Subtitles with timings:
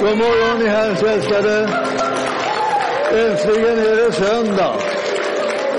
[0.00, 1.68] God morgon ni Herrens älskade.
[3.12, 4.74] Äntligen är det söndag.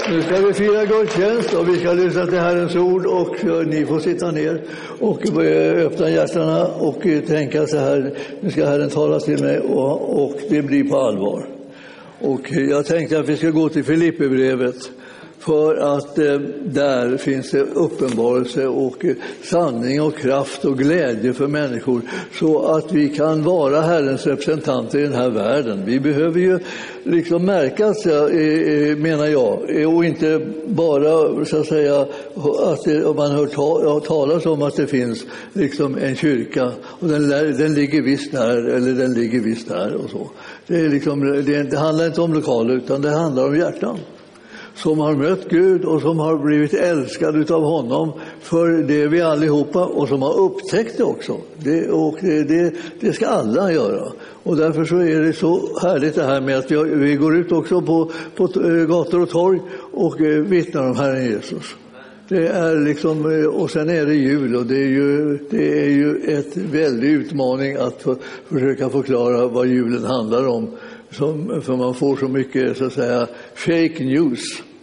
[0.09, 3.86] Nu ska vi fira gudstjänst och vi ska lyssna till Herrens ord och eh, ni
[3.86, 4.62] får sitta ner
[4.99, 9.59] och eh, öppna hjärtana och eh, tänka så här, nu ska Herren tala till mig
[9.59, 11.45] och, och det blir på allvar.
[12.20, 14.91] Och jag tänkte att vi ska gå till Filipperbrevet
[15.39, 21.47] för att eh, där finns det uppenbarelse och eh, sanning och kraft och glädje för
[21.47, 22.01] människor
[22.39, 25.86] så att vi kan vara Herrens representanter i den här världen.
[25.86, 26.60] Vi behöver ju
[27.04, 32.02] liksom märkas, eh, eh, menar jag, eh, och inte bara så att säga
[32.59, 37.08] att det, om man hör ta, talas om att det finns liksom en kyrka och
[37.08, 40.30] den, den ligger visst där eller den ligger visst där och så.
[40.67, 43.97] Det, är liksom, det, det handlar inte om lokaler utan det handlar om hjärtan
[44.75, 48.11] som har mött Gud och som har blivit älskad av honom
[48.42, 51.38] för det vi allihopa och som har upptäckt det också.
[51.58, 54.11] Det, och det, det, det, ska alla göra.
[54.44, 57.52] Och därför så är det så härligt det här med att vi, vi går ut
[57.52, 59.59] också på, på eh, gator och torg
[59.91, 61.75] och eh, vittnar om Herren Jesus.
[62.27, 65.89] Det är liksom, eh, och sen är det jul och det är ju, det är
[65.89, 68.16] ju ett väldig utmaning att för,
[68.49, 70.69] försöka förklara vad julen handlar om.
[71.11, 74.74] Som, för man får så mycket så att säga, fake news eh,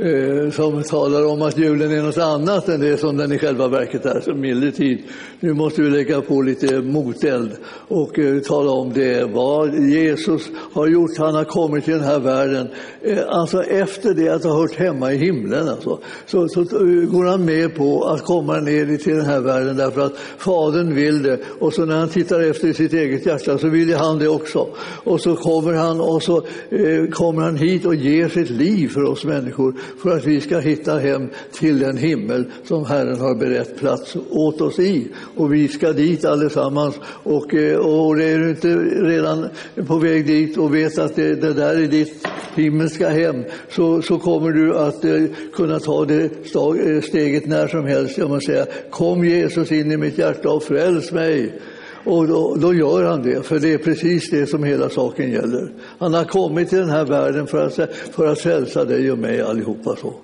[0.00, 3.68] Eh, som talar om att julen är något annat än det som den i själva
[3.68, 4.98] verket är, som medeltid.
[5.40, 7.50] Nu måste vi lägga på lite moteld
[7.88, 11.18] och eh, tala om det, vad Jesus har gjort.
[11.18, 12.68] Han har kommit till den här världen,
[13.02, 15.68] eh, alltså efter det att ha hört hemma i himlen.
[15.68, 19.76] Alltså, så, så eh, går han med på att komma ner till den här världen
[19.76, 21.38] därför att Fadern vill det.
[21.58, 24.68] Och så när han tittar efter i sitt eget hjärta så vill han det också.
[25.04, 26.36] Och så kommer han och så
[26.70, 30.58] eh, kommer han hit och ger sitt liv för oss människor för att vi ska
[30.58, 35.08] hitta hem till den himmel som Herren har berett plats åt oss i.
[35.36, 36.94] Och vi ska dit allesammans.
[37.22, 38.68] Och, eh, och det är du inte
[39.02, 39.48] redan
[39.86, 44.18] på väg dit och vet att det, det där är ditt himmelska hem så, så
[44.18, 48.18] kommer du att eh, kunna ta det eh, steget när som helst.
[48.18, 51.60] Jag måste säga, kom Jesus in i mitt hjärta och fräls mig.
[52.08, 55.72] Och då, då, gör han det, för det är precis det som hela saken gäller.
[55.98, 57.74] Han har kommit till den här världen för att,
[58.12, 59.96] för att frälsa dig och mig allihopa.
[59.96, 60.14] Så.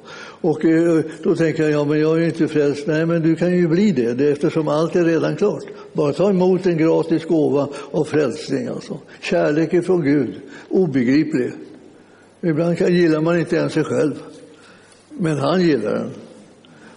[0.41, 2.87] Och eh, då tänker jag, ja men jag är ju inte frälst.
[2.87, 5.65] Nej, men du kan ju bli det, det eftersom allt är redan klart.
[5.93, 8.69] Bara ta emot en gratis gåva av frälsning.
[8.69, 8.99] Alltså.
[9.21, 10.35] Kärlek ifrån Gud,
[10.69, 11.53] obegriplig.
[12.41, 14.15] Ibland kan, gillar man inte ens sig själv,
[15.11, 16.11] men han gillar den.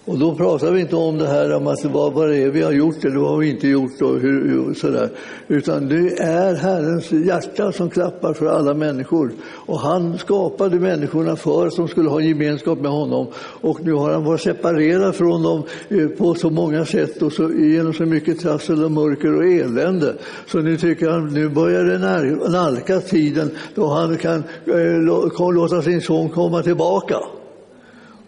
[0.07, 2.62] Och då pratar vi inte om det här om att vad, vad det är vi
[2.62, 5.09] har gjort eller vad vi inte gjort och hur, hur, sådär.
[5.47, 9.31] Utan det är Herrens hjärta som klappar för alla människor.
[9.44, 13.28] Och han skapade människorna för att de skulle ha gemenskap med honom.
[13.62, 17.51] Och nu har han varit separerad från dem eh, på så många sätt och så,
[17.51, 20.16] genom så mycket trassel och mörker och elände.
[20.47, 26.01] Så nu tycker han nu börjar det nalkas tiden då han kan eh, låta sin
[26.01, 27.18] son komma tillbaka.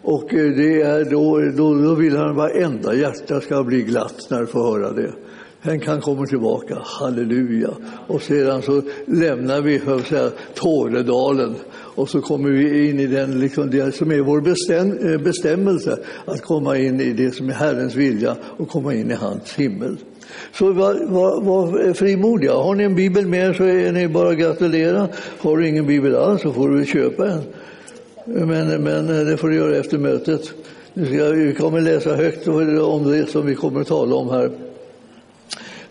[0.02, 4.26] Och eh, det är då, då, då vill han att varenda hjärta ska bli glatt
[4.30, 5.12] när det får höra det.
[5.64, 7.70] Sen kan komma tillbaka, halleluja.
[8.06, 13.70] Och sedan så lämnar vi säga, Tåredalen och så kommer vi in i den, liksom,
[13.70, 17.94] det som är vår bestäm, eh, bestämmelse, att komma in i det som är Herrens
[17.94, 19.96] vilja och komma in i hans himmel.
[20.52, 22.52] Så var, var, var frimodiga.
[22.52, 25.08] Har ni en bibel med er så är ni bara att gratulera.
[25.38, 27.42] Har du ingen bibel alls så får du köpa en.
[28.32, 30.52] Men, men eh, det får du göra efter mötet.
[30.94, 34.50] Vi kommer läsa högt eh, om det som vi kommer att tala om här.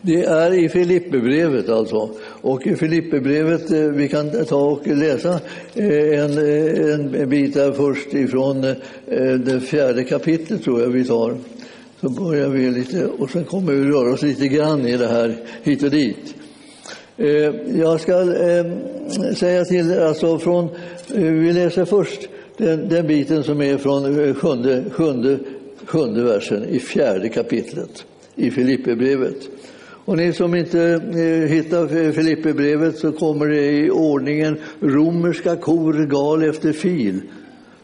[0.01, 2.09] Det är i Filipperbrevet alltså.
[2.21, 5.39] Och i Filipperbrevet, eh, vi kan ta och läsa
[5.73, 8.61] en, en bit där först ifrån
[9.45, 11.37] det fjärde kapitlet tror jag vi tar.
[12.01, 15.37] Så börjar vi lite och sen kommer vi röra oss lite grann i det här
[15.63, 16.35] hit och dit.
[17.19, 18.65] Eh, jag ska eh,
[19.35, 20.65] säga till, alltså från
[21.13, 25.39] eh, vi läser först den, den biten som är från sjunde, sjunde,
[25.85, 29.35] sjunde versen i fjärde kapitlet i Filipperbrevet.
[30.05, 31.01] Och ni som inte
[31.49, 37.21] hittar Filipperbrevet så kommer det i ordningen romerska kor gal efter fil.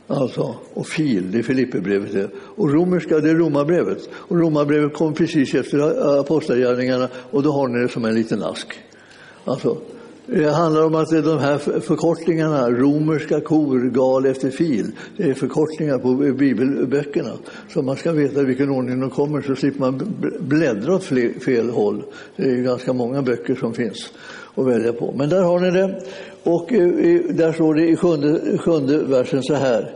[0.08, 2.32] Alltså, och fil, det är Filipperbrevet.
[2.36, 4.10] Och romerska, det är romarbrevet.
[4.14, 5.80] Och romarbrevet kom precis efter
[6.20, 8.68] apostlagärningarna och då har ni det som en liten ask.
[9.46, 9.78] Alltså,
[10.28, 15.98] det handlar om att de här förkortningarna, romerska kor, gal efter fil, det är förkortningar
[15.98, 17.32] på bibelböckerna.
[17.70, 21.04] Så man ska veta i vilken ordning de kommer så slipper man bläddra åt
[21.44, 22.04] fel håll.
[22.36, 24.12] Det är ganska många böcker som finns
[24.56, 25.14] att välja på.
[25.18, 26.02] Men där har ni det.
[26.44, 29.96] Och eh, där står det i sjunde, sjunde versen så här.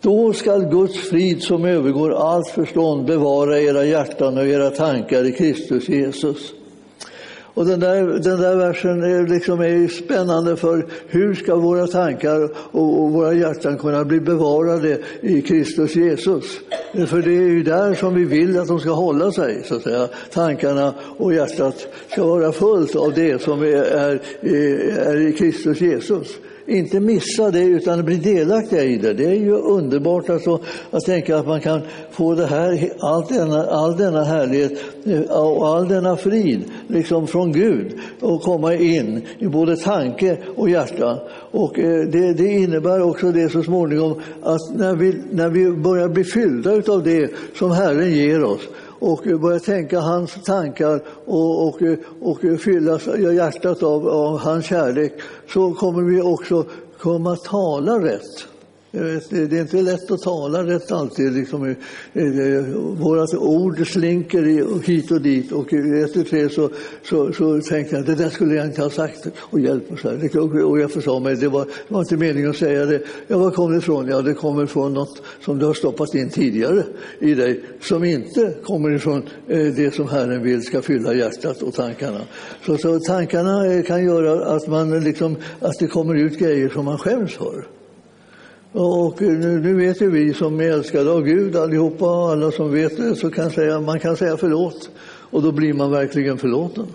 [0.00, 5.32] Då skall Guds frid som övergår allt förstånd bevara era hjärtan och era tankar i
[5.32, 6.52] Kristus Jesus.
[7.58, 12.50] Och den där, den där versen är, liksom är spännande för hur ska våra tankar
[12.54, 16.44] och, och, våra hjärtan kunna bli bevarade i Kristus Jesus?
[17.08, 19.82] För det är ju där som vi vill att de ska hålla sig, så att
[19.82, 20.08] säga.
[20.32, 24.22] Tankarna och hjärtat ska vara fullt av det som är, är,
[24.98, 26.28] är i Kristus Jesus
[26.68, 29.12] inte missa det utan bli delaktiga i det.
[29.12, 30.60] Det är ju underbart alltså,
[30.90, 31.80] att tänka att man kan
[32.10, 34.72] få det här, all, denna, all denna härlighet
[35.04, 40.70] eh, och all denna frid liksom från Gud och komma in i både tanke och
[40.70, 41.18] hjärta.
[41.50, 46.08] Och eh, det, det innebär också det så småningom att när vi, när vi börjar
[46.08, 48.68] bli fyllda av det som Herren ger oss
[48.98, 51.82] och börja tänka hans tankar och, och,
[52.20, 53.00] och fylla
[53.32, 55.12] hjärtat av, av hans kärlek
[55.52, 56.64] så kommer vi också
[56.98, 58.57] komma att tala rätt.
[58.90, 61.32] Vet, det är inte lätt att tala rätt alltid.
[61.32, 61.74] Liksom,
[62.98, 66.70] våra ord slinker hit och dit och efter tre så,
[67.02, 69.98] så, så tänkte jag att det där skulle jag inte ha sagt och hjälp mig.
[69.98, 70.64] Så här.
[70.64, 73.02] Och jag försa mig, det var, det var inte meningen att säga det.
[73.26, 74.08] Ja, var kom det ifrån?
[74.08, 76.84] Ja, det kommer från något som du har stoppat in tidigare
[77.18, 81.74] i dig som inte kommer ifrån eh, det som Herren vill ska fylla hjärtat och
[81.74, 82.20] tankarna.
[82.66, 86.84] Så, så tankarna eh, kan göra att, man liksom, att det kommer ut grejer som
[86.84, 87.77] man skäms för.
[88.80, 92.96] Och eh, nu vet ju vi som är älskade av Gud allihopa, alla som vet
[92.96, 94.90] det, så kan säga, man kan säga förlåt
[95.30, 96.86] och då blir man verkligen förlåten.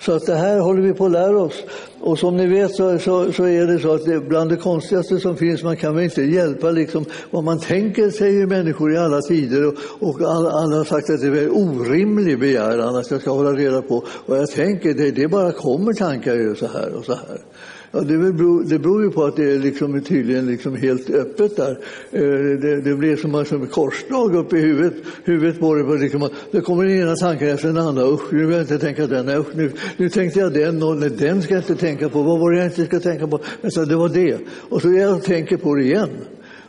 [0.00, 1.64] Så att det här håller vi på att lära oss.
[2.00, 5.20] Och som ni vet så, så, så är det så att det bland det konstigaste
[5.20, 9.20] som finns, man kan väl inte hjälpa liksom vad man tänker, säger människor i alla
[9.20, 9.66] tider.
[9.66, 13.30] Och, och alla, alla har sagt att det är en orimlig begäran att jag ska
[13.30, 14.94] hålla reda på vad jag tänker.
[14.94, 17.40] Det, det bara kommer tankar så här och så här.
[17.92, 21.56] Ja, det, beror, det beror ju på att det är liksom tydligen liksom helt öppet
[21.56, 21.78] där.
[22.10, 24.94] Eh, det, det blir som en korsdrag upp i huvudet,
[25.24, 25.98] huvudet på det.
[25.98, 28.04] Liksom, det kommer den ena tanken efter den andra.
[28.04, 29.28] Usch, nu vill jag inte tänka den.
[29.28, 32.22] Usch, nu, nu tänkte jag den och nej, den ska jag inte tänka på.
[32.22, 33.40] Vad var det jag inte ska tänka på?
[33.60, 34.38] Jag sa, det var det.
[34.68, 36.10] Och så jag tänker på det igen.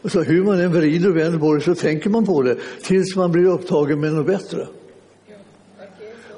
[0.01, 2.57] Och så hur man än vrider och vänder på det så tänker man på det
[2.83, 4.67] tills man blir upptagen med något bättre.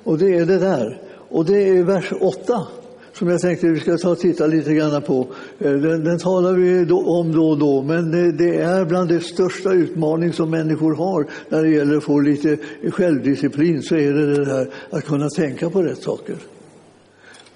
[0.04, 1.02] Och det är det där.
[1.30, 2.68] Och det är vers 8
[3.14, 5.28] som jag tänkte vi ska ta och titta lite grann på.
[5.60, 9.10] Eh, den, den talar vi då, om då och då, men det, det, är bland
[9.10, 12.58] de största utmaning som människor har när det gäller att få lite
[12.92, 16.36] självdisciplin, så är det det här att kunna tänka på rätt saker.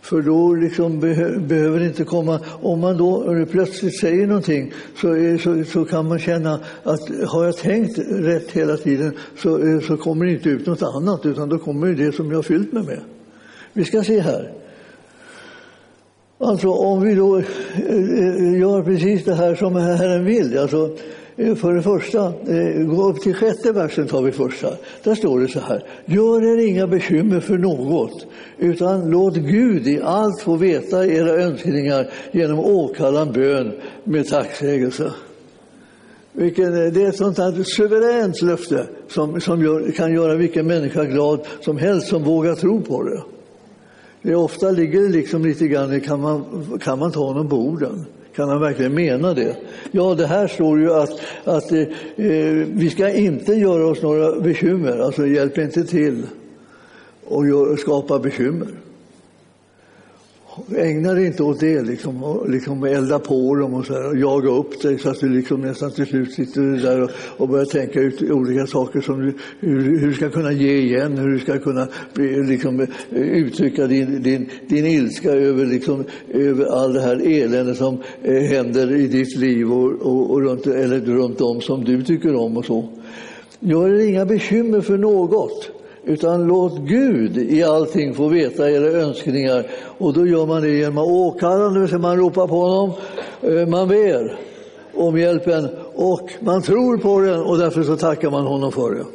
[0.10, 5.12] För då liksom be behöver det inte komma, om man då plötsligt säger någonting så,
[5.14, 9.98] är, så, så, kan man känna att har jag tänkt rätt hela tiden så, så
[9.98, 12.84] kommer det inte ut något annat utan då kommer det som jag har fyllt mig
[12.84, 13.00] med.
[13.74, 14.54] Vi ska se här.
[16.40, 17.44] Alltså om vi då eh,
[17.76, 20.98] eh, gör precis det här som Herren vill, alltså
[21.38, 24.70] Eh, för det första, eh, gå upp till sjätte versen tar vi första.
[25.04, 25.84] Där står det så här.
[26.06, 28.26] Gör er inga bekymmer för något,
[28.58, 33.72] utan låt Gud i allt få veta era önskningar genom åkallan bön
[34.04, 35.14] med tacksägelse.
[36.32, 40.68] Vilken, eh, det är ett sånt här suveränt löfte som, som gör, kan göra vilken
[40.68, 43.22] människa glad som helst som vågar tro på det.
[44.22, 46.44] Det ofta ligger det liksom lite grann kan man,
[46.84, 48.06] kan man ta honom på orden?
[48.38, 49.56] Kan han verkligen mena det?
[49.92, 54.40] Ja, det här står ju att, att eh, eh vi ska inte göra oss några
[54.40, 56.24] bekymmer, alltså hjälp inte till
[57.26, 58.68] och skapa bekymmer.
[60.76, 64.18] Ägna dig inte åt det, liksom, och liksom elda på dem och, så här, och
[64.18, 67.66] jaga upp dig så att du liksom nästan till slut sitter där och, och börjar
[67.66, 71.40] tänka ut olika saker som du, hur, hur, du ska kunna ge igen, hur du
[71.40, 71.88] ska kunna
[72.48, 78.44] liksom, uttrycka din, din, din ilska över, liksom, över all det här elände som eh,
[78.44, 82.58] händer i ditt liv och, och, och runt, eller runt om som du tycker om
[82.58, 82.90] och så.
[83.60, 85.77] Gör dig inga bekymmer för något
[86.08, 89.66] utan låt Gud i allting få veta era önskningar.
[89.98, 92.92] Och då gör man det genom att åkalla, det vill säga man ropar på honom,
[93.42, 94.38] eh, man ber
[94.94, 99.06] om hjälpen och man tror på den och därför så tackar man honom för det.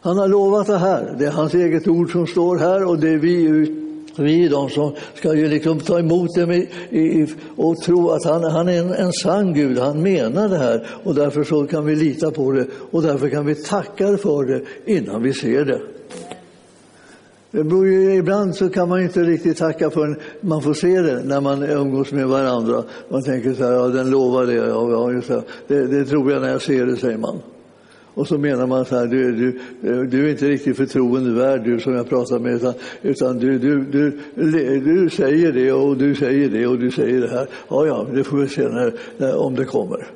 [0.00, 3.08] Han har lovat det här, det är hans eget ord som står här och det
[3.08, 3.66] är vi
[4.16, 6.66] vi de som ska ju liksom ta emot det
[7.56, 11.14] och tro att han, han är en, en sann Gud, han menar det här och
[11.14, 15.22] därför så kan vi lita på det och därför kan vi tacka för det innan
[15.22, 15.80] vi ser det.
[17.52, 21.22] Det beror ju, ibland så kan man inte riktigt tacka förrän man får se det
[21.24, 22.84] när man umgås med varandra.
[23.08, 25.42] Man tänker så här, ja den lovar det, ja, ja just det.
[25.66, 27.38] det, det tror jag när jag ser det, säger man.
[28.14, 29.60] Och så menar man så här, du, du,
[30.06, 34.18] du är inte riktigt förtroendevärd du som jag pratar med, utan, utan du, du, du,
[34.80, 37.46] du säger det och du säger det och du säger det här.
[37.68, 40.06] Ja, ja, det får vi se när, när, om det kommer.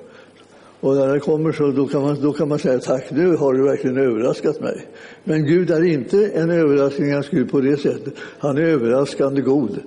[0.86, 3.54] Och när det kommer så då kan, man, då kan man säga tack, nu har
[3.54, 4.86] du verkligen överraskat mig.
[5.24, 8.14] Men Gud är inte en överraskningens Gud på det sättet.
[8.38, 9.78] Han är överraskande god.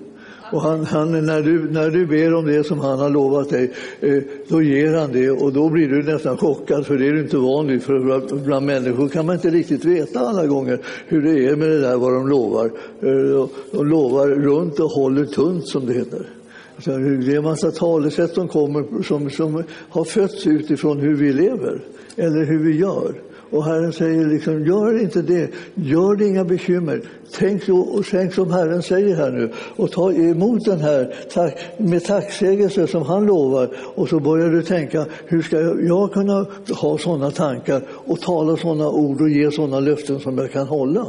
[0.51, 3.73] Och han, han, när, du, när du ber om det som han har lovat dig,
[3.99, 7.21] eh, då ger han det och då blir du nästan chockad för det är du
[7.21, 7.83] inte van vid.
[7.83, 11.79] För bland människor kan man inte riktigt veta alla gånger hur det är med det
[11.79, 12.65] där vad de lovar.
[13.01, 16.38] Eh, de lovar runt och håller tunt som det heter.
[16.85, 21.81] Det är en massa talesätt som kommer som, som har fötts utifrån hur vi lever
[22.15, 23.13] eller hur vi gör.
[23.51, 27.01] Och Herren säger liksom, gör inte det, gör det inga bekymmer.
[27.33, 32.03] Tänk, och tänk som Herren säger här nu och ta emot den här tack, med
[32.03, 33.69] tacksägelse som han lovar.
[33.95, 36.45] Och så börjar du tänka, hur ska jag kunna
[36.81, 41.05] ha sådana tankar och tala sådana ord och ge sådana löften som jag kan hålla?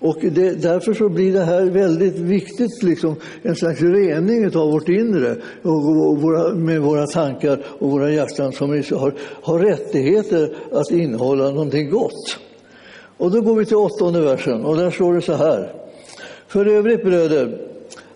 [0.00, 4.88] Och det, därför så blir det här väldigt viktigt, liksom, en slags rening av vårt
[4.88, 10.90] inre och, och våra, med våra tankar och våra hjärtan som har, har rättigheter att
[10.90, 12.38] innehålla någonting gott.
[13.16, 15.72] Och då går vi till åttonde versen och där står det så här.
[16.46, 17.58] För övrigt bröder,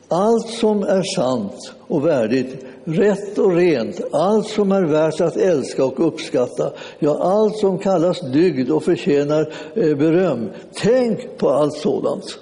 [0.08, 5.84] allt som är sant och värdigt rätt och rent, allt som är värt att älska
[5.84, 10.49] och uppskatta, ja, allt som kallas dygd och förtjänar eh, beröm.
[10.75, 12.38] Tänk på allt sådant.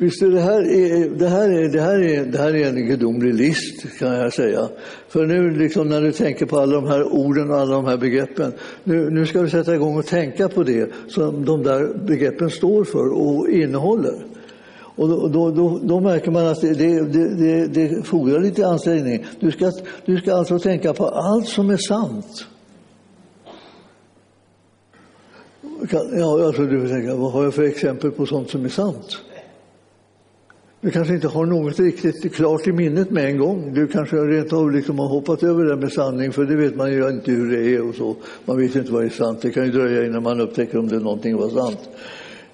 [0.00, 3.34] Visst, det här, är, det, här är, det, här är, det här är en gudomlig
[3.34, 4.68] list, kan jag säga.
[5.08, 7.96] För nu liksom, när du tänker på alla de här orden och alla de här
[7.96, 8.52] begreppen,
[8.84, 12.84] nu, nu ska du sätta igång och tänka på det som de där begreppen står
[12.84, 14.14] för och innehåller.
[14.96, 19.26] Och då, då, då, då, märker man att det, det, det, det fordrar lite ansträngning.
[19.40, 19.72] Du ska,
[20.04, 22.46] du ska alltså tänka på allt som är sant.
[26.12, 29.20] Ja, alltså du tänka, vad har jag för exempel på sånt som är sant?
[30.80, 33.74] Du kanske inte har något riktigt klart i minnet med en gång.
[33.74, 36.92] Du kanske rent av liksom har hoppat över det med sanning, för det vet man
[36.92, 38.16] ju inte hur det är och så.
[38.44, 39.42] Man vet inte vad är sant.
[39.42, 41.88] Det kan ju dröja innan man upptäcker om det är någonting var sant.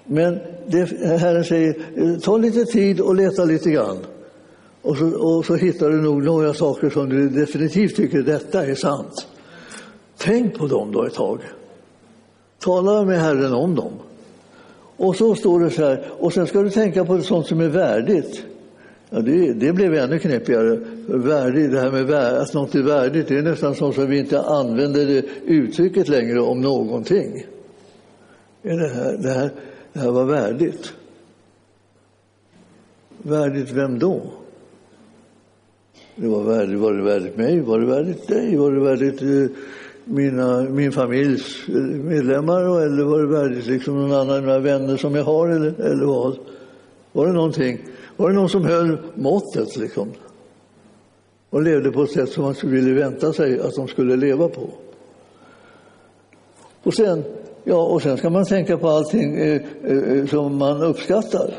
[0.07, 0.85] Men det,
[1.19, 3.97] Herren säger, ta lite tid och leta lite grann.
[4.81, 8.75] Och så, och så hittar du nog några saker som du definitivt tycker detta är
[8.75, 9.27] sant.
[10.17, 11.39] Tänk på dem då ett tag.
[12.59, 13.91] Tala med Herren om dem.
[14.97, 17.69] Och så står det så här, och sen ska du tänka på sånt som är
[17.69, 18.43] värdigt.
[19.09, 20.79] Ja, det, det blev ännu knepigare.
[21.07, 24.19] Värdigt, det här med värd, att något är värdigt, det är nästan som att vi
[24.19, 27.45] inte använder det uttrycket längre om någonting.
[28.61, 29.51] Det här, det här,
[29.97, 30.93] det här var värdigt.
[33.17, 34.21] Värdigt vem då?
[36.15, 37.59] Det var, värdigt, var det värdigt mig?
[37.59, 38.57] Var det värdigt dig?
[38.57, 39.57] Var det värdigt eh,
[40.05, 42.81] mina, min familjs eh, medlemmar?
[42.85, 45.49] Eller var det värdigt liksom någon annan, mina vänner som jag har?
[45.49, 46.37] Eller, eller vad?
[47.11, 47.79] Var det någonting?
[48.17, 50.11] Var det någon som höll måttet liksom?
[51.49, 54.69] Och levde på ett sätt som man ville vänta sig att de skulle leva på?
[56.83, 57.23] Och sen
[57.69, 61.55] Ja, och sen ska man tänka på allting eh, eh, som man uppskattar.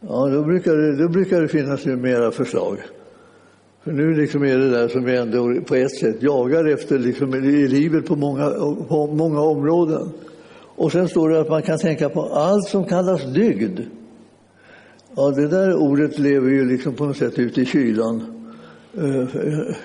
[0.00, 2.78] Ja, då brukar det, då brukar det finnas mera förslag.
[3.84, 7.34] För nu liksom är det där som vi ändå på ett sätt jagar efter liksom
[7.34, 8.50] i livet på många,
[8.88, 10.12] på många områden.
[10.76, 13.80] Och sen står det att man kan tänka på allt som kallas dygd.
[15.16, 18.22] Ja, det där ordet lever ju liksom på något sätt ute i kylan.
[18.98, 19.76] Eh, eh,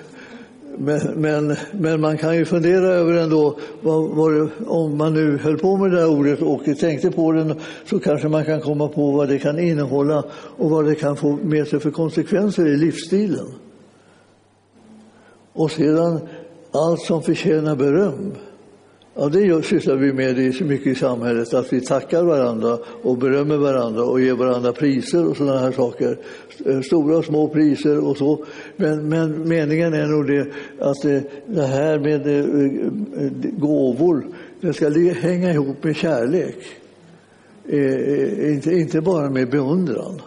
[0.78, 5.58] men, men, men, man kan ju fundera över ändå, vad, vad, om man nu höll
[5.58, 9.10] på med det här ordet och tänkte på det så kanske man kan komma på
[9.10, 13.46] vad det kan innehålla och vad det kan få med sig för konsekvenser i livsstilen.
[15.52, 16.20] Och sedan
[16.72, 18.32] allt som förtjänar beröm.
[19.14, 23.56] Ja, det sysslar vi med så mycket i samhället, att vi tackar varandra och berömmer
[23.56, 26.18] varandra och ger varandra priser och sådana här saker.
[26.66, 28.44] Eh, stora och små priser och så.
[28.76, 30.46] Men, men meningen är nog det
[30.78, 34.26] att det, det här med det, gåvor,
[34.60, 34.90] det ska
[35.20, 36.56] hänga ihop med kärlek.
[37.68, 40.20] Eh, inte, inte bara med beundran.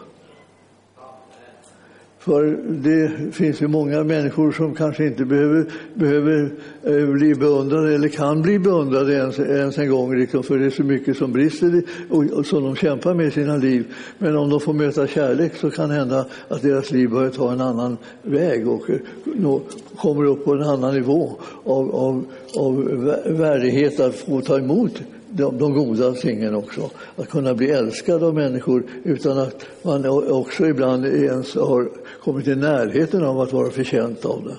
[2.26, 6.50] För det finns ju många människor som kanske inte behöver, behöver
[6.82, 10.70] eh, bli beundrade eller kan bli beundrade ens, ens en gång, liksom, för det är
[10.70, 13.94] så mycket som brister och, och som de kämpar med i sina liv.
[14.18, 17.52] Men om de får möta kärlek så kan det hända att deras liv börjar ta
[17.52, 19.60] en annan väg och eh, nå,
[19.96, 21.32] kommer upp på en annan nivå
[21.64, 22.24] av, av,
[22.56, 22.84] av
[23.26, 26.90] värdighet att få ta emot de, de goda tingen också.
[27.16, 31.88] Att kunna bli älskad av människor utan att man också ibland ens har
[32.26, 34.56] kommit i närheten av att vara förtjänt av det.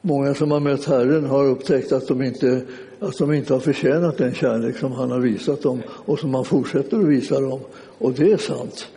[0.00, 2.62] Många som har mött Herren har upptäckt att de inte,
[3.00, 6.44] att de inte har förtjänat den kärlek som han har visat dem och som han
[6.44, 7.60] fortsätter att visa dem.
[7.98, 8.88] Och det är sant.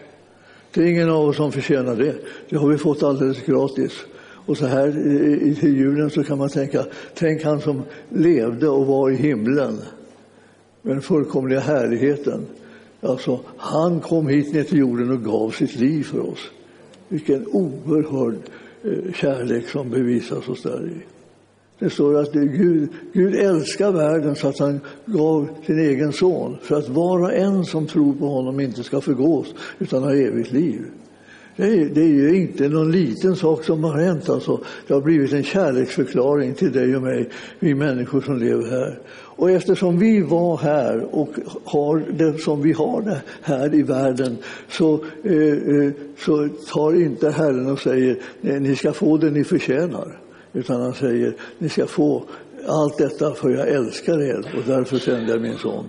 [0.73, 2.15] Det är ingen av oss som förtjänar det.
[2.49, 3.91] Det har vi fått alldeles gratis.
[4.45, 8.85] Och så här i, i julen så kan man tänka, tänk han som levde och
[8.85, 9.81] var i himlen
[10.81, 12.45] med den fullkomliga härligheten.
[13.01, 16.49] Alltså, han kom hit ner till jorden och gav sitt liv för oss.
[17.09, 18.35] Vilken oerhörd
[18.83, 21.05] eh, kärlek som bevisas oss där i.
[21.79, 26.75] Det står att Gud, Gud älskar världen så att han gav sin egen son för
[26.75, 30.81] att var och en som tror på honom inte ska förgås utan ha evigt liv.
[31.59, 34.29] Det är, det är ju inte någon liten sak som har hänt.
[34.29, 34.59] Alltså.
[34.87, 38.99] Det har blivit en kärleksförklaring till dig och mig, vi människor som lever här.
[39.11, 41.29] Och eftersom vi var här och
[41.63, 44.37] har det som vi har det här i världen
[44.69, 50.19] så, eh, eh så tar inte Herren och säger ni ska få det ni förtjänar.
[50.53, 52.23] Utan han säger ni ska få
[52.67, 55.85] allt detta för jag älskar er och därför sänder jag min son.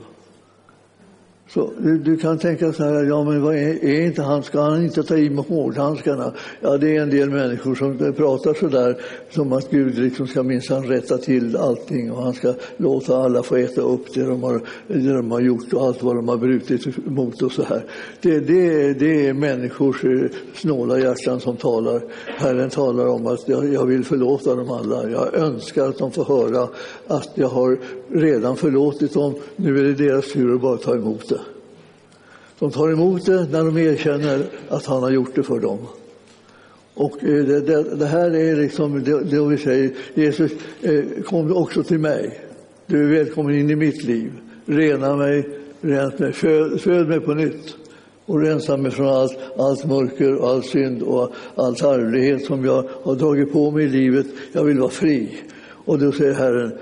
[1.54, 4.60] Så du, du, kan tänka så här, ja men vad är, är, inte han, ska
[4.60, 6.32] han inte ta i med hårdhandskarna?
[6.60, 8.96] Ja, det är en del människor som pratar så där
[9.30, 13.56] som att Gud liksom ska minsann rätta till allting och han ska låta alla få
[13.56, 17.06] äta upp det de har, det de har gjort och allt vad de har brutit
[17.06, 17.84] mot och så här.
[18.20, 22.02] Det, det, det är människors eh, snåla hjärtan som talar.
[22.26, 25.10] Herren talar om att jag, jag vill förlåta dem alla.
[25.10, 26.68] Jag önskar att de får höra
[27.06, 27.78] att jag har
[28.12, 29.34] redan förlåtit dem.
[29.56, 31.39] Nu är det deras tur att bara ta emot det.
[32.60, 35.78] De tar emot det när de erkänner att han har gjort det för dem.
[36.94, 40.52] Och eh, det, det, det här är liksom det, det vi säger, Jesus
[40.82, 42.40] eh, kom också till mig.
[42.86, 44.32] Du är välkommen in i mitt liv.
[44.66, 45.48] Rena mig,
[45.80, 47.76] rent mig, föd, föd mig på nytt
[48.26, 52.84] och rensa mig från allt, allt mörker, och all synd och all tarvlighet som jag
[53.02, 54.26] har dragit på mig i livet.
[54.52, 55.38] Jag vill vara fri.
[55.84, 56.72] Och då säger Herren,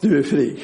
[0.00, 0.60] du är fri.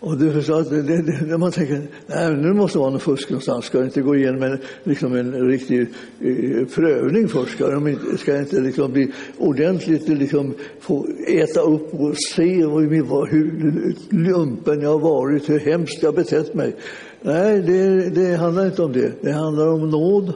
[0.00, 3.02] Och du förstår att det, det, det, man tänker, nej, nu måste det vara något
[3.02, 3.64] fusk någonstans.
[3.64, 7.52] Ska det inte gå igenom en, liksom en riktig eh, prövning först?
[7.52, 12.64] Ska, de inte, ska jag inte liksom bli ordentligt liksom, få äta upp och se
[12.64, 16.76] hur, hur lumpen jag har varit, hur hemskt jag har betett mig?
[17.20, 19.12] Nej, det, det handlar inte om det.
[19.20, 20.32] Det handlar om nåd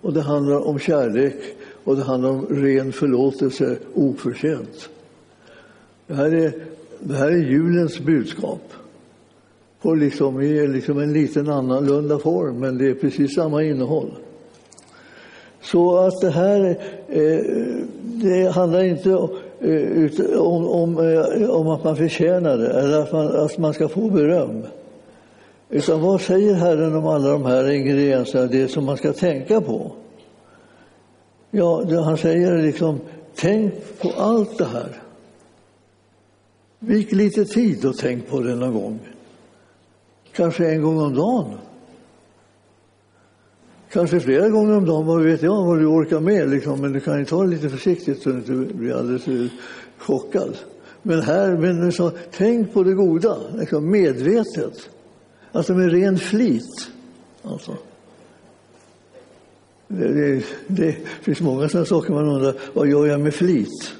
[0.00, 1.36] och det handlar om kärlek
[1.84, 4.88] och det handlar om ren förlåtelse oförtjänt.
[6.06, 6.52] Det här är,
[7.00, 8.72] det här är julens budskap
[9.82, 14.10] och liksom, i liksom en liten annorlunda form, men det är precis samma innehåll.
[15.62, 17.40] Så att det här eh,
[18.22, 23.26] det handlar inte eh, om, om, eh, om, att man förtjänar det eller att man,
[23.26, 24.62] att man ska få beröm.
[25.70, 29.92] Utan vad säger Herren om alla de här ingredienserna, det som man ska tänka på?
[31.50, 33.00] Ja, han säger liksom,
[33.34, 35.02] tänk på allt det här.
[36.78, 38.98] Vik lite tid och tänk på det någon gång.
[40.32, 41.58] Kanske en gång om dagen.
[43.92, 46.50] Kanske flera gånger om dagen, vad vet jag vad du orkar med.
[46.50, 46.80] Liksom.
[46.80, 49.46] Men du kan ju ta det lite försiktigt så du inte blir alldeles eh,
[49.98, 50.56] chockad.
[51.02, 54.88] Men här, men så, tänk på det goda, liksom, medvetet.
[55.52, 56.90] Alltså med ren flit.
[57.42, 57.76] Alltså.
[59.88, 63.94] Det, det, det finns många sådana saker man undrar, vad gör jag med flit?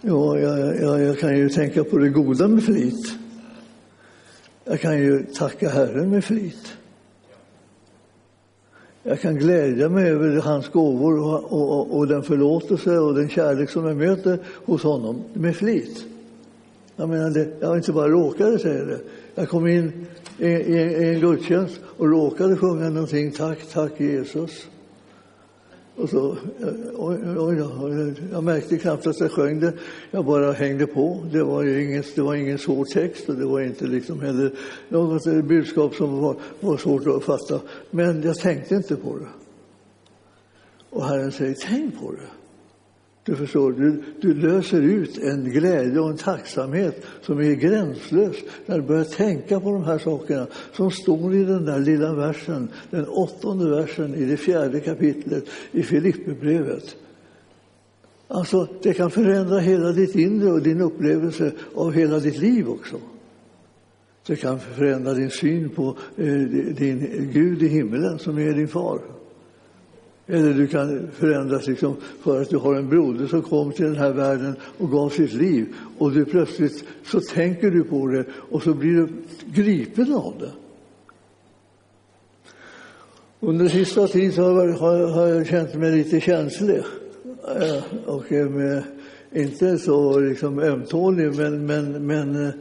[0.00, 3.19] Ja, jag, jag, jag kan ju tänka på det goda med flit.
[4.70, 6.72] Jag kan ju tacka Herren med flit.
[9.02, 13.70] Jag kan glädja mig över hans gåvor och, och, och, den förlåtelse och den kärlek
[13.70, 16.04] som jag möter hos honom med flit.
[16.96, 19.00] Jag menar, det, jag inte bara råkade säga det.
[19.34, 20.06] Jag kom in
[20.38, 24.68] i, i, i en gudstjänst och råkade sjunga någonting, tack, tack Jesus.
[26.00, 29.72] Och så, eh, oj, oj, oj, jag märkte knappt att jag sjöng det.
[30.10, 31.24] Jag bara hängde på.
[31.32, 34.52] Det var, inget, det var ingen svår text och det var inte liksom heller
[34.88, 37.60] något budskap som var, var svårt att fatta.
[37.90, 39.28] Men jag tänkte inte på det.
[40.90, 42.39] Och Herren säger, tänk på det.
[43.24, 48.78] Du förstår, du, du löser ut en glädje och en tacksamhet som är gränslös när
[48.78, 53.08] du börjar tänka på de här sakerna som står i den där lilla versen, den
[53.08, 56.96] åttonde versen i det fjärde kapitlet i Filipperbrevet.
[58.28, 62.96] Alltså, det kan förändra hela ditt inre och din upplevelse av hela ditt liv också.
[64.26, 66.34] Det kan förändra din syn på eh,
[66.76, 69.00] din Gud i himmelen som är din far.
[70.30, 73.96] Eller du kan förändras liksom för att du har en broder som kom till den
[73.96, 75.66] här världen och gav sitt liv.
[75.98, 79.08] Och du plötsligt så tänker du på det och så blir du
[79.54, 80.50] gripen av det.
[83.40, 86.82] Under sista tid har jag, har, har jag känt mig lite känslig.
[87.60, 88.82] Eh, och eh, med,
[89.32, 92.52] inte så liksom ömtålig, men, men, men eh,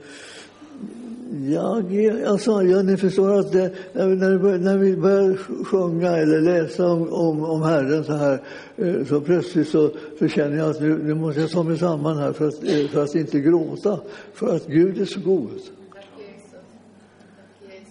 [1.32, 1.82] Ja,
[2.28, 6.88] alltså, ja, ni förstår att det, när, vi börjar, när vi börjar sjunga eller läsa
[6.88, 8.42] om, om, om Herren så här
[8.78, 12.18] eh, så plötsligt så, så känner jag att nu, nu måste jag ta mig samman
[12.18, 14.00] här för att, eh, för att inte gråta,
[14.34, 15.60] för att Gud är så god.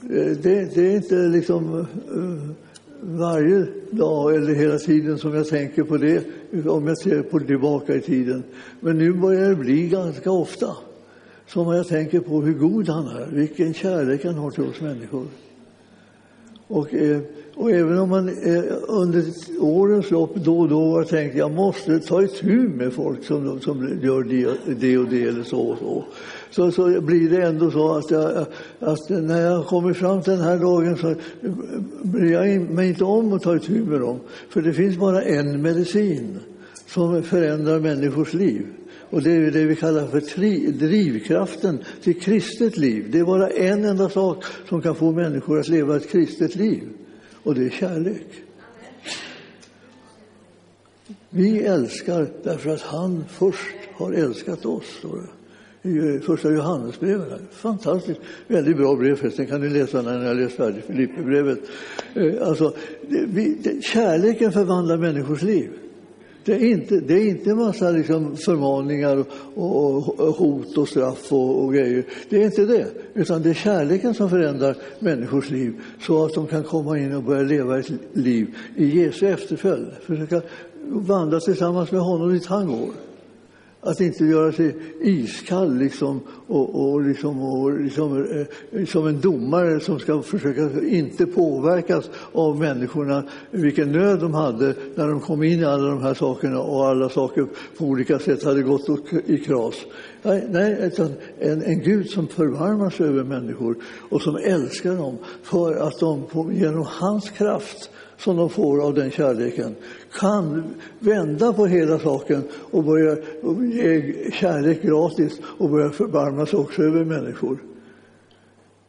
[0.03, 1.87] Eh, det, det är inte liksom
[3.01, 6.25] varje dag eller hela tiden som jag tänker på det,
[6.67, 8.43] om jag ser på tillbaka i tiden.
[8.81, 10.77] Men nu börjar det bli ganska ofta
[11.49, 15.27] som jag tänker på hur god han är, vilken kärlek han har till oss människor.
[16.67, 17.21] Och, eh,
[17.55, 19.25] och även om man eh, under
[19.61, 23.99] årens lopp då och då har tänkt jag måste ta itu med folk som, som
[24.03, 26.05] gör det, det och det eller så och så,
[26.51, 28.47] så, så blir det ändå så att, jag,
[28.81, 31.15] att när jag kommer fram till den här dagen så
[32.03, 34.21] bryr jag mig inte om att ta itu med dem.
[34.49, 36.39] För det finns bara en medicin
[36.87, 38.67] som förändrar människors liv.
[39.11, 43.09] Och det är det vi kallar för tri, drivkraften till kristet liv.
[43.11, 46.83] Det är bara en enda sak som kan få människor att leva ett kristet liv.
[47.43, 48.27] Och det är kärlek.
[51.31, 55.39] Vi älskar därför att han först har älskat oss, står det
[55.83, 57.41] i eh, första Johannesbrevet.
[57.51, 61.59] Fantastiskt, väldigt bra brev förresten, kan ni läsa när ni har läst färdigt Filipperbrevet.
[62.15, 62.75] Eh, alltså,
[63.81, 65.71] kärleken förvandlar människors liv.
[66.49, 71.33] Det är inte, det är inte en massa liksom förmaningar och, och, hot och straff
[71.33, 72.05] och, och, grejer.
[72.29, 76.47] Det är inte det, utan det är kärleken som förändrar människors liv så att de
[76.47, 79.87] kan komma in och börja leva ett liv i Jesu efterföljd.
[80.03, 80.43] Försöka
[80.87, 82.91] vandra tillsammans med honom dit han går.
[83.81, 88.27] Att inte göra sig iskall liksom, och, och, liksom, och liksom,
[88.73, 94.75] eh, som en domare som ska försöka inte påverkas av människorna, vilken nöd de hade
[94.95, 97.47] när de kom in i alla de här sakerna och alla saker
[97.79, 98.89] på olika sätt hade gått
[99.27, 99.75] i kras.
[100.49, 103.77] Nej, utan en, en Gud som förvarmar sig över människor
[104.11, 108.95] och som älskar dem för att de på, genom hans kraft som de får av
[108.95, 109.75] den kärleken
[110.13, 110.65] kan
[110.99, 113.17] vända på hela saken och börja
[113.73, 117.59] ge kärlek gratis och börja förbarma sig också över människor.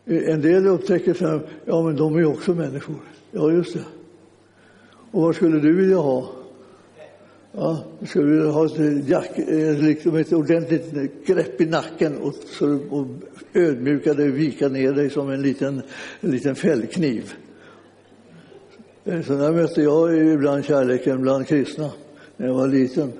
[0.06, 2.96] En del upptäcker så här, ja men de är också människor.
[3.32, 3.84] Ja, just det.
[5.12, 6.30] Och vad skulle du vilja ha?
[7.52, 12.34] Ja, skulle du vilja ha ett, jack, eh, liksom ett ordentligt grepp i nacken och,
[12.90, 13.08] och
[13.54, 15.82] ödmjuka dig och vika ner dig som en liten,
[16.22, 17.34] en liten fällkniv?
[19.10, 21.92] Eh, så där mötte jag ibland kärleken bland kristna
[22.38, 23.12] när jag var liten.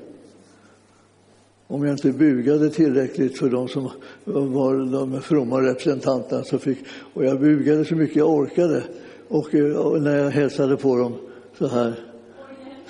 [1.68, 3.90] Om jag inte bugade tillräckligt för de som
[4.24, 6.78] var de fromma representanterna så fick,
[7.14, 8.84] och jag bugade så mycket jag orkade
[9.28, 11.14] och, och när jag hälsade på dem
[11.58, 12.00] så här.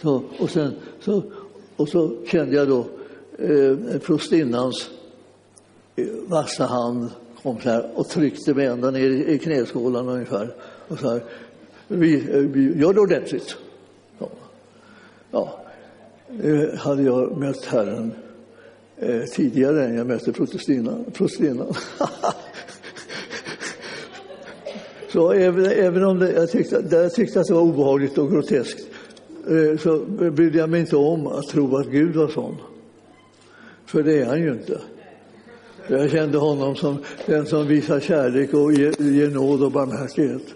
[0.01, 1.23] Så, och, sen, så,
[1.75, 2.85] och så kände jag då
[3.37, 4.89] eh, prostinnans
[5.95, 7.09] eh, vassa hand
[7.43, 10.55] kom så här och tryckte mig ända ner i, i knäskålan ungefär.
[10.87, 11.23] Och så här,
[11.89, 13.57] vi, eh, vi gör det ordentligt.
[14.19, 14.27] Ja.
[15.31, 15.59] ja.
[16.43, 18.11] Eh, hade jag mött Herren
[18.97, 21.05] eh, tidigare än jag mötte protestinnan.
[25.11, 28.87] Så även, även om det, jag, tyckte, jag tyckte att det var obehagligt och groteskt
[29.47, 29.99] eh, så
[30.31, 32.55] brydde jag mig inte om att tro att Gud var sån.
[33.85, 34.81] För det är han ju inte.
[35.87, 40.55] Jag kände honom som den som visar kärlek och ger, ger nåd och barmhärtighet.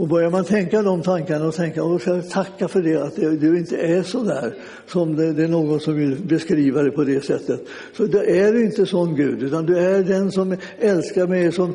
[0.00, 3.16] Och börjar man tänka de tankarna och tänka, och ska jag tacka för det, att
[3.16, 4.54] du inte är så där
[4.86, 7.60] som det, det, är någon som vill beskriva det på det sättet.
[7.96, 11.74] Så det är inte sån Gud, utan du är den som älskar mig, som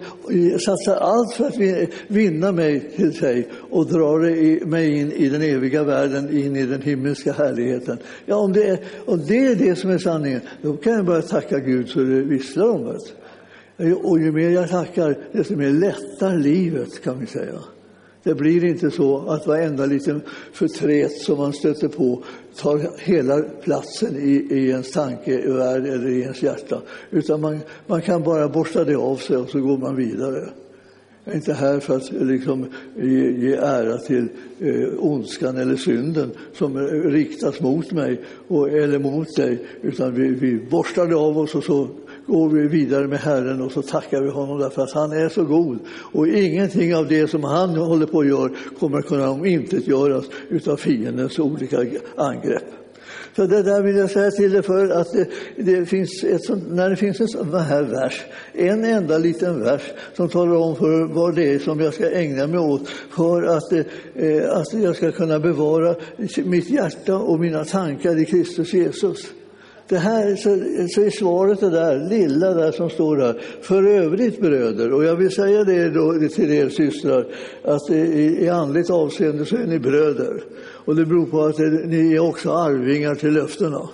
[0.59, 4.19] satsar allt för att vinna mig till sig och drar
[4.65, 7.97] mig in i den eviga världen, in i den himmelska härligheten.
[8.25, 11.21] Ja, om det är, om det, är det som är sanningen, då kan jag börja
[11.21, 12.97] tacka Gud så det visslar om
[13.77, 13.93] det.
[13.93, 17.59] Och ju mer jag tackar, desto mer lättar livet, kan vi säga.
[18.25, 20.21] Det blir inte så att varenda liten
[20.53, 22.23] förtret som man stöter på
[22.55, 26.81] tar hela platsen i, i ens tankevärld eller i ens hjärta.
[27.11, 30.49] Utan man, man kan bara borsta det av sig och så går man vidare.
[31.23, 34.27] Jag är inte här för att liksom, ge, ge ära till
[34.59, 40.59] eh, ondskan eller synden som riktas mot mig och, eller mot dig, utan vi, vi
[40.69, 41.87] borstar det av oss och så
[42.27, 45.43] går vi vidare med Herren och så tackar vi honom därför att han är så
[45.43, 45.79] god.
[45.87, 50.77] Och ingenting av det som han håller på att göra kommer att kunna omintetgöras utav
[50.77, 51.77] fiendens olika
[52.17, 52.63] angrepp.
[53.35, 56.63] Så det där vill jag säga till dig för att det, det finns ett sånt,
[56.69, 59.81] när det finns en sån här vers, en enda liten vers
[60.13, 63.71] som talar om för vad det är som jag ska ägna mig åt för att,
[63.71, 65.95] eh, att jag ska kunna bevara
[66.45, 69.25] mitt hjärta och mina tankar i Kristus Jesus.
[69.87, 70.49] Det här, så,
[70.89, 73.41] så är svaret det där lilla där som står där.
[73.61, 77.25] För övrigt bröder, och jag vill säga det då till er systrar,
[77.63, 80.43] att i, i andligt avseende så är ni bröder.
[80.85, 83.89] Och det beror på att ni är också arvingar till löftena.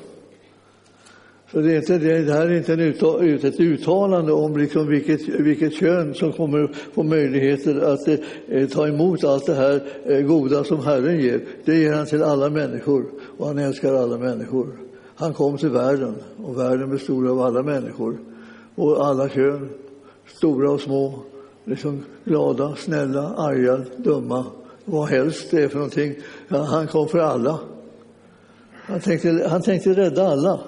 [1.52, 5.74] Så det, är inte, det här är inte en ett uttalande om liksom vilket, vilket
[5.74, 10.86] kön som kommer få möjligheter att eh, ta emot allt det här eh, goda som
[10.86, 11.42] Herren ger.
[11.66, 13.06] Det ger han till alla människor
[13.38, 14.91] och han älskar alla människor.
[15.22, 18.18] Han kom till världen och världen bestod av alla människor
[18.76, 19.70] och alla kön,
[20.26, 21.20] stora och små,
[21.66, 24.46] liksom glada, snälla, arga, dumma,
[24.86, 26.16] vad helst det är för någonting.
[26.50, 27.60] Han kom för alla.
[28.72, 30.60] Han tänkte, han tänkte rädda alla.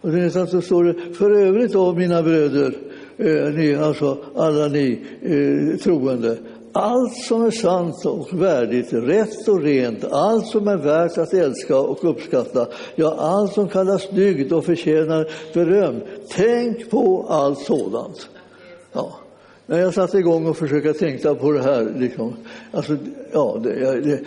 [0.00, 2.76] Och det är så står det, för övrigt då mina bröder,
[3.16, 6.38] eh, ni, alltså alla ni eh, troende,
[6.72, 11.76] allt som är sant och värdigt, rätt och rent, allt som är värt att älska
[11.76, 16.00] och uppskatta, ja, allt som kallas dygd och förtjänar beröm.
[16.30, 18.28] Tänk på allt sådant.
[18.92, 19.12] Ja.
[19.66, 22.36] När jag satte igång och försökte tänka på det här, liksom,
[22.72, 22.96] alltså,
[23.32, 24.20] ja, det, det,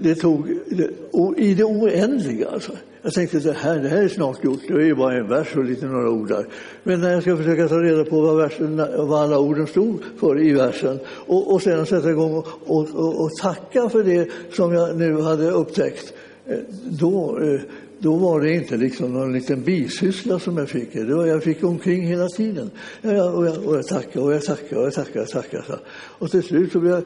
[0.00, 0.90] det tog det,
[1.36, 2.48] i det oändliga.
[2.48, 2.72] Alltså.
[3.02, 5.56] Jag tänkte det här, det här är snart gjort, det är ju bara en vers
[5.56, 6.46] och lite några ord där.
[6.82, 10.42] Men när jag ska försöka ta reda på vad, versen, vad alla orden stod för
[10.42, 14.72] i versen och, och sedan sätta igång och, och, och, och tacka för det som
[14.72, 16.12] jag nu hade upptäckt,
[16.46, 17.60] eh, då, eh,
[17.98, 20.92] då var det inte liksom någon liten bisyssla som jag fick.
[20.92, 22.70] Det var, jag fick omkring hela tiden.
[23.02, 23.34] Och jag,
[23.66, 25.20] och jag tackade och jag tackade och jag tackade.
[25.20, 25.78] Och, tackade.
[25.90, 27.02] och till slut så jag, eh,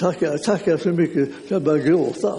[0.00, 2.34] tackade jag tackade så mycket så jag började gråta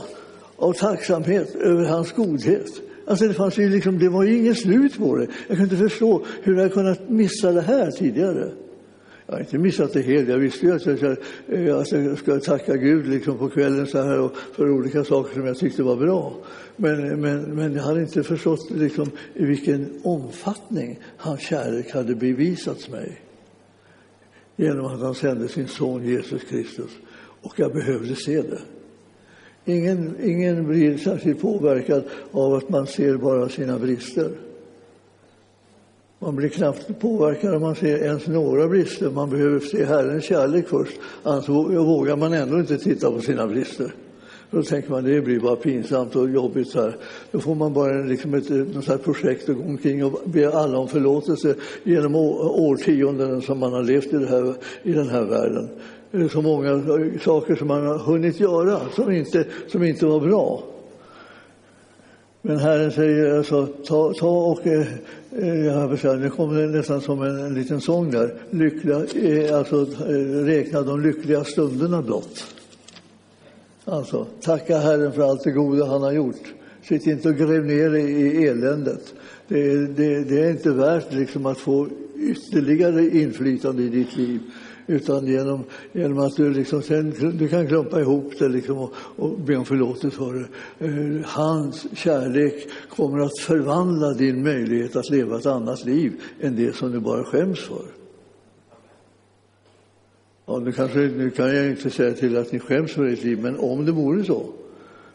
[0.55, 2.67] av tacksamhet över hans godhet.
[3.07, 5.27] Alltså det, fanns ju liksom, det var ju inget slut på det.
[5.47, 8.51] Jag kunde inte förstå hur jag kunnat missa det här tidigare.
[9.31, 10.29] Jag har inte missat det helt.
[10.29, 11.17] Jag visste ju att jag,
[11.47, 15.33] eh, att jag skulle tacka Gud liksom på kvällen så här och för olika saker
[15.33, 16.33] som jag tyckte var bra.
[16.75, 22.89] Men, men, men jag hade inte förstått liksom, i vilken omfattning hans kärlek hade bevisats
[22.89, 23.21] mig
[24.55, 26.91] genom att han sände sin son Jesus Kristus.
[27.41, 28.61] Och jag behövde se det.
[29.65, 34.31] Ingen, ingen blir särskilt påverkad av att man ser bara sina brister.
[36.23, 39.09] Man blir knappt påverkad om man ser ens några brister.
[39.09, 43.93] Man behöver se Herrens kärlek först, annars vågar man ändå inte titta på sina brister.
[44.51, 46.67] Då tänker man det blir bara pinsamt och jobbigt.
[46.67, 46.97] Så här.
[47.31, 50.77] Då får man bara liksom ett något här projekt att gå omkring och be alla
[50.77, 55.69] om förlåtelse genom årtionden som man har levt i, här, i den här världen
[56.31, 56.83] så många
[57.21, 60.63] saker som man har hunnit göra som inte, som inte var bra.
[62.41, 64.87] Men Herren säger alltså, ta, ta och, eh,
[65.31, 69.57] eh jag säga, nu kommer det nästan som en, en liten sång där, lyckliga, eh,
[69.57, 72.55] alltså eh, räkna de lyckliga stunderna blott.
[73.85, 76.53] Alltså, tacka Herren för allt det goda han har gjort.
[76.83, 79.13] Sitt inte och gräv ner i, i eländet.
[79.47, 84.39] Det, det, det är inte värt liksom, att få ytterligare inflytande i ditt liv
[84.91, 89.39] utan genom, genom att du, liksom, sen, du kan klumpa ihop det liksom och, och
[89.39, 90.85] be om förlåtelse för det.
[90.85, 96.75] Eh, hans kärlek kommer att förvandla din möjlighet att leva ett annat liv än det
[96.75, 97.85] som du bara skäms för.
[100.45, 103.39] Ja, nu, kanske, nu kan jag inte säga till att ni skäms för ert liv,
[103.41, 104.45] men om det vore så,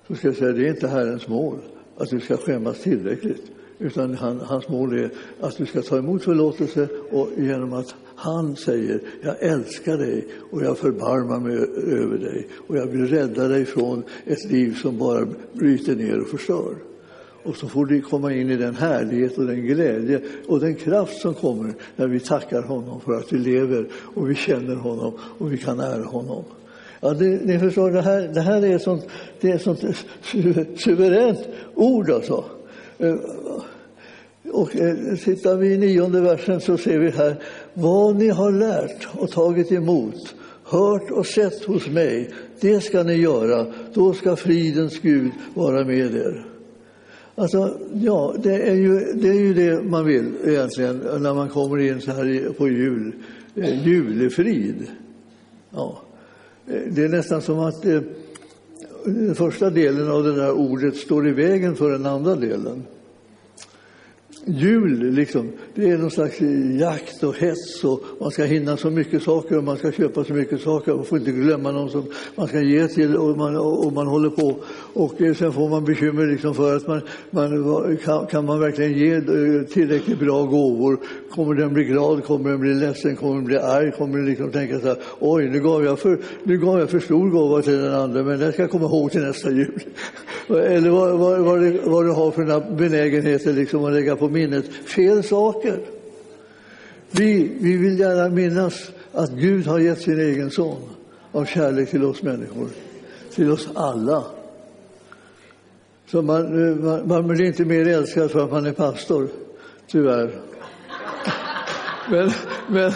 [0.08, 1.58] så ska jag säga att det är inte Herrens mål
[1.96, 3.55] att du ska skämmas tillräckligt.
[3.78, 5.10] Utan han, hans mål är
[5.40, 10.62] att du ska ta emot förlåtelse och genom att han säger, jag älskar dig och
[10.62, 11.56] jag förbarmar mig
[12.02, 16.28] över dig och jag vill rädda dig från ett liv som bara bryter ner och
[16.28, 16.74] förstör.
[17.42, 21.20] Och så får du komma in i den härlighet och den glädje och den kraft
[21.20, 25.52] som kommer när vi tackar honom för att vi lever och vi känner honom och
[25.52, 26.44] vi kan ära honom.
[27.00, 29.06] Ja, det, ni förstår, det här, det här är ett sånt,
[29.40, 29.84] det är ett sånt
[30.76, 31.38] suveränt
[31.74, 32.44] ord alltså.
[32.98, 33.16] Eh,
[34.52, 37.37] och eh, tittar vi i nionde versen så ser vi här
[37.74, 42.30] vad ni har lärt och tagit emot, hört och sett hos mig,
[42.61, 43.66] det ska ni göra.
[43.94, 46.46] Då ska fridens Gud vara med er.
[47.35, 51.78] Alltså, ja, det är, ju, det är ju det man vill egentligen när man kommer
[51.78, 53.12] in så här på jul.
[53.56, 54.87] Eh, julefrid.
[55.70, 55.98] Ja.
[56.66, 58.00] Eh, det är nästan som att eh,
[59.06, 62.82] den första delen av det där ordet står i vägen för den andra delen
[64.46, 66.40] jul, liksom, det är någon slags
[66.80, 70.32] jakt och hets och man ska hinna så mycket saker och man ska köpa så
[70.32, 70.94] mycket saker.
[70.94, 74.30] Man får inte glömma någon som man ska ge till och man, och man håller
[74.30, 74.56] på.
[74.92, 78.92] Och eh, sen får man bekymmer liksom för att man, man kan, kan, man verkligen
[78.92, 80.98] ge eh, tillräckligt bra gåvor?
[81.30, 82.24] Kommer den bli glad?
[82.24, 83.16] Kommer den bli ledsen?
[83.16, 83.92] Kommer den bli arg?
[83.92, 87.00] Kommer den liksom tänka så här, oj, nu gav jag för, nu gav jag för
[87.00, 89.80] stor gåva till den andra, men den ska jag komma ihåg till nästa jul.
[90.48, 94.68] Eller vad, vad, vad, det, vad du har för benägenheter liksom att lägga på minnet
[94.68, 95.81] fel saker.
[97.11, 100.83] Vi, vi vill gärna minnas att Gud har gett sin egen son
[101.33, 102.68] av kärlek till oss människor,
[103.35, 104.25] till oss alla.
[106.11, 109.29] Så man, man, man blir inte mer älskad för att man är pastor,
[109.87, 110.31] tyvärr.
[112.11, 112.31] Men,
[112.68, 112.92] men,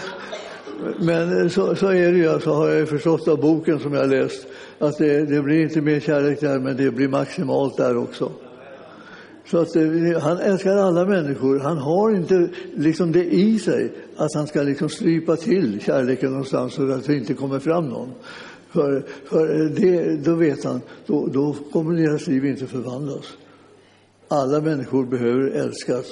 [0.99, 4.47] men så, så är det ju, så har jag förstått av boken som jag läst,
[4.79, 8.31] att det, det blir inte mer kärlek där, men det blir maximalt där också.
[9.45, 11.59] Så att, eh, han älskar alla människor.
[11.59, 16.73] Han har inte liksom det i sig att han ska liksom strypa till kärleken någonstans
[16.73, 18.09] så att det inte kommer fram någon.
[18.69, 23.37] För, för det, då vet han, då, då kommer deras liv inte förvandlas.
[24.27, 26.05] Alla människor behöver älskas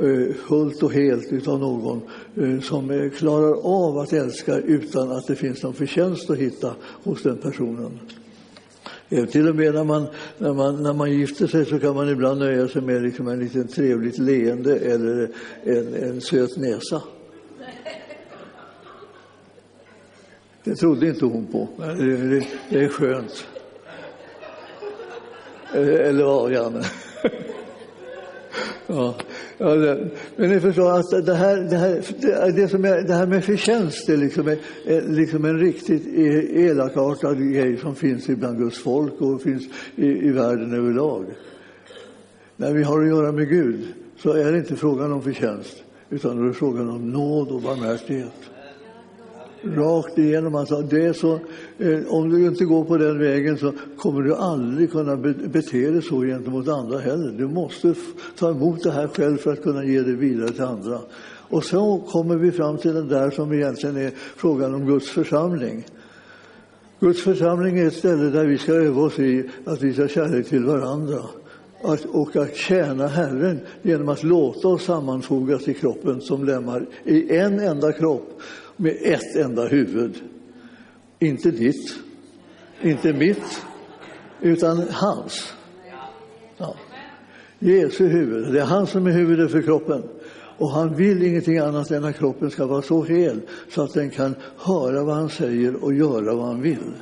[0.00, 2.00] eh, fullt och helt utav någon
[2.36, 7.22] eh, som klarar av att älska utan att det finns någon förtjänst att hitta hos
[7.22, 7.98] den personen.
[9.12, 10.06] Eh, till och med när man,
[10.38, 13.40] när, man, när man gifter sig så kan man ibland nöja sig med liksom en
[13.40, 15.28] liten trevligt leende eller
[15.62, 17.02] en, en söt näsa.
[20.64, 21.68] Det trodde inte hon på.
[21.76, 23.46] Det, det, det är skönt.
[25.74, 26.84] Eh, eller vad, Janne?
[28.86, 29.14] Ja.
[29.62, 33.26] Ja, det, men ni förstår att det här, det här, det som är, det här
[33.26, 38.58] med förtjänst är liksom, är, är liksom en riktigt e- elakartad grej som finns bland
[38.58, 39.62] Guds folk och finns
[39.96, 41.24] i, i världen överlag.
[42.56, 43.80] När vi har att göra med Gud
[44.18, 47.62] så är det inte frågan om förtjänst utan då är det frågan om nåd och
[47.62, 48.50] barmhärtighet
[49.64, 50.54] rakt igenom.
[50.54, 51.38] Alltså, det så,
[51.78, 56.02] eh, om du inte går på den vägen så kommer du aldrig kunna bete dig
[56.02, 57.32] så gentemot andra heller.
[57.32, 57.94] Du måste
[58.38, 60.98] ta emot det här själv för att kunna ge det vidare till andra.
[61.48, 65.84] Och så kommer vi fram till den där som egentligen är frågan om Guds församling.
[67.00, 70.64] Guds församling är ett ställe där vi ska öva oss i att visa kärlek till
[70.64, 71.18] varandra
[71.82, 77.36] att, och att tjäna Herren genom att låta oss sammanfogas i kroppen som lemmar i
[77.36, 78.40] en enda kropp
[78.76, 80.22] med ett enda huvud.
[81.18, 81.98] Inte ditt,
[82.82, 83.62] inte mitt,
[84.40, 85.52] utan hans.
[86.56, 86.74] Ja.
[87.58, 88.52] Jesu huvud.
[88.52, 90.02] Det är han som är huvudet för kroppen.
[90.58, 94.10] Och han vill ingenting annat än att kroppen ska vara så hel så att den
[94.10, 96.92] kan höra vad han säger och göra vad han vill.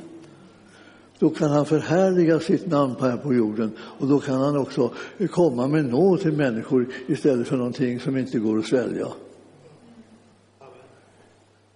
[1.19, 4.91] Då kan han förhärliga sitt namn här på jorden och då kan han också
[5.31, 9.07] komma med nåd till människor istället för någonting som inte går att svälja.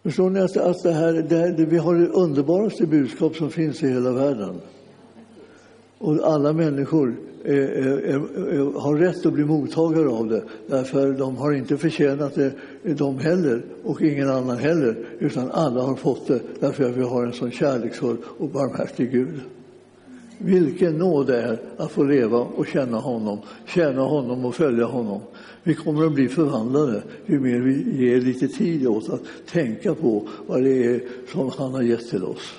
[0.05, 3.49] Förstår ni att, att det här, det här, det, vi har det underbaraste budskap som
[3.49, 4.55] finns i hela världen.
[5.97, 11.37] Och alla människor är, är, är, har rätt att bli mottagare av det därför de
[11.37, 12.51] har inte förtjänat det
[12.83, 17.25] de heller och ingen annan heller utan alla har fått det därför att vi har
[17.25, 19.41] en sån kärleksfull och barmhärtig Gud.
[20.37, 25.21] Vilken nåd det är att få leva och känna honom, känna honom och följa honom.
[25.63, 29.21] Vi kommer att bli förvandlade ju mer vi ger lite tid åt att
[29.51, 32.53] tänka på vad det är som han har gett till oss.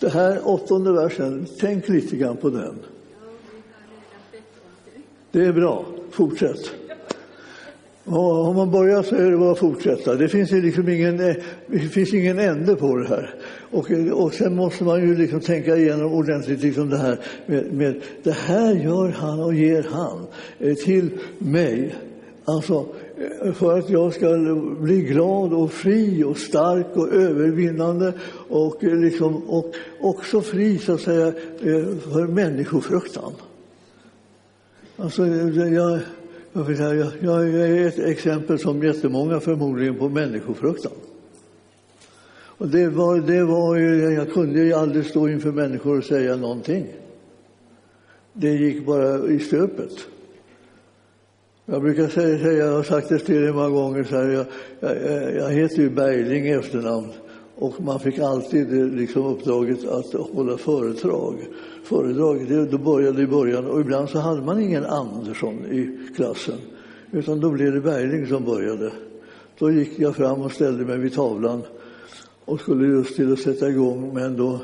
[0.00, 2.78] Det här åttonde versen, tänk lite grann på den.
[5.30, 6.74] Det är bra, fortsätt.
[8.10, 10.14] Om man börjar så är det bara att fortsätta.
[10.14, 13.34] Det finns, liksom ingen, eh, det finns ingen ände på det här.
[13.70, 17.72] Och, eh, och sen måste man ju liksom tänka igenom ordentligt liksom det här med,
[17.72, 20.26] med det här gör han och ger han
[20.58, 21.94] eh, till mig.
[22.44, 22.86] Alltså
[23.54, 24.28] för att jag ska
[24.80, 28.12] bli glad och fri och stark och övervinnande
[28.48, 31.32] och, liksom, och också fri så att säga
[32.12, 33.32] för människofruktan.
[34.96, 36.00] Alltså, jag,
[36.58, 40.92] jag, vill säga, jag är ett exempel som jättemånga förmodligen på människofruktan.
[42.30, 46.36] Och det var, det var ju, jag kunde ju aldrig stå inför människor och säga
[46.36, 46.86] någonting.
[48.32, 49.92] Det gick bara i stöpet.
[51.66, 54.46] Jag brukar säga, säga jag har sagt det till dig många gånger, så här, jag,
[54.80, 57.12] jag, jag heter ju Bergling i efternamn
[57.58, 61.48] och man fick alltid liksom uppdraget att hålla föredrag.
[61.84, 66.58] Föredrag, det, då började i början och ibland så hade man ingen Andersson i klassen
[67.10, 68.92] utan då blev det Bergling som började.
[69.58, 71.62] Då gick jag fram och ställde mig vid tavlan
[72.44, 74.60] och skulle just till att sätta igång men då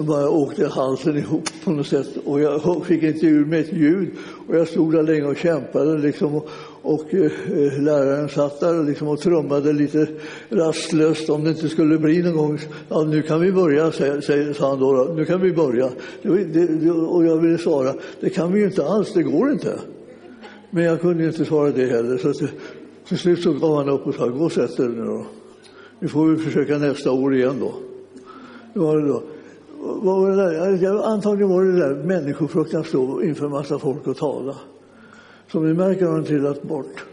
[0.00, 4.10] bara åkte halsen ihop på något sätt och jag fick inte ur mig ett ljud
[4.48, 6.48] och jag stod där länge och kämpade liksom och,
[6.86, 7.30] och eh,
[7.80, 10.06] läraren satt där och, liksom och trummade lite
[10.48, 12.58] rastlöst om det inte skulle bli någon gång.
[12.88, 15.12] Ja, nu kan vi börja, säger, sa han då, då.
[15.12, 15.88] Nu kan vi börja.
[16.22, 19.78] Det, det, och jag ville svara, det kan vi ju inte alls, det går inte.
[20.70, 22.18] Men jag kunde inte svara det heller.
[22.18, 22.50] Så till, eh,
[23.08, 25.26] till slut så gav han upp och sa, gå och sätt er nu då.
[26.00, 27.74] Nu får vi försöka nästa år igen då.
[28.74, 29.22] Det var det då.
[29.78, 31.02] Vad var det där?
[31.04, 34.54] Antagligen var det där människofruktan stå inför massa folk och tala.
[35.50, 37.04] Som ni märker har den trillat bort.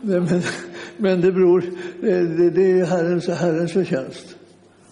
[0.00, 0.28] Men,
[0.96, 1.64] men det beror,
[2.00, 4.36] det, det är Herrens, Herrens förtjänst.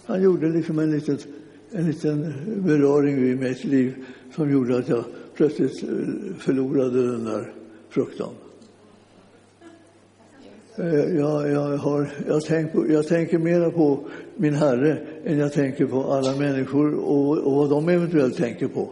[0.07, 1.18] Han gjorde liksom en liten,
[1.70, 3.95] en liten beröring i mitt liv
[4.34, 5.88] som gjorde att jag plötsligt eh,
[6.38, 7.53] förlorade den där
[7.88, 8.30] fruktan.
[10.76, 13.99] Eh, jag, jag, har, jag, tänk, jag tänker mera på
[14.36, 18.88] min Herre än jag tänker på alla människor och, och vad de eventuellt tänker på.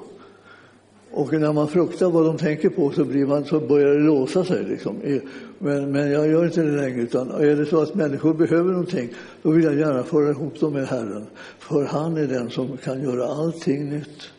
[1.19, 4.45] Och när man fruktar vad de tänker på så, blir man, så börjar det låsa
[4.45, 4.65] sig.
[4.65, 4.97] Liksom.
[5.05, 5.21] E,
[5.59, 7.03] men, men jag gör inte det längre.
[7.03, 9.09] Utan är det så att människor behöver någonting,
[9.43, 11.27] då vill jag gärna föra ihop dem med Herren.
[11.59, 14.31] För han är den som kan göra allting nytt.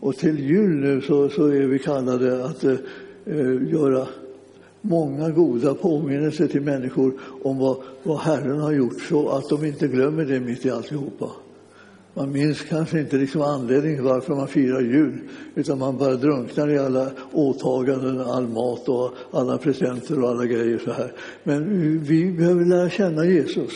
[0.00, 2.76] Och till jul nu så, så är vi kallade att eh,
[3.72, 4.06] göra
[4.80, 9.88] många goda påminnelser till människor om vad, vad Herren har gjort så att de inte
[9.88, 11.30] glömmer det mitt i alltihopa.
[12.18, 15.18] Man minns kanske inte liksom anledningen varför man firar jul
[15.54, 20.78] utan man bara drunknar i alla åtaganden, all mat och alla presenter och alla grejer
[20.78, 21.12] så här.
[21.42, 21.64] Men
[22.02, 23.72] vi behöver lära känna Jesus.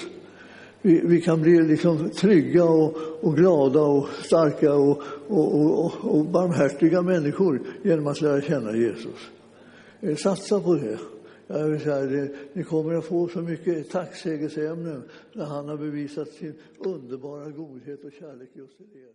[0.83, 6.25] Vi, vi kan bli liksom trygga och, och glada och starka och, och, och, och
[6.25, 9.21] barmhärtiga människor genom att lära känna Jesus.
[10.01, 10.99] Eh, satsa på det.
[11.53, 16.29] Jag vill säga, det, ni kommer att få så mycket tacksägelseämnen när han har bevisat
[16.29, 19.13] sin underbara godhet och kärlek just till er.